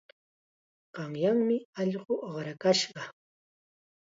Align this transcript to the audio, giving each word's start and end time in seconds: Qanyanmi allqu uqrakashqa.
Qanyanmi 0.95 1.57
allqu 1.81 2.13
uqrakashqa. 2.27 3.03